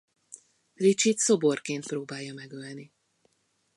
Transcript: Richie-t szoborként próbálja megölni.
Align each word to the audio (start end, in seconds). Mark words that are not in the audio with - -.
Richie-t 0.79 1.17
szoborként 1.19 1.85
próbálja 1.87 2.33
megölni. 2.33 2.91